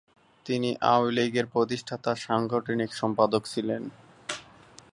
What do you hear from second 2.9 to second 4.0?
সম্পাদক ছিলেন।